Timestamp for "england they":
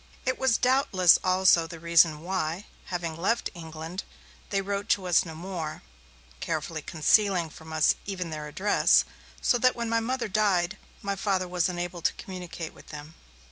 3.53-4.59